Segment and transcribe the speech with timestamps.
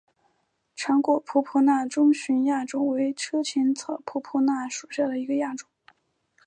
[0.75, 5.69] 长果婆婆纳中甸亚种为车前草科婆婆纳属下的一个亚种。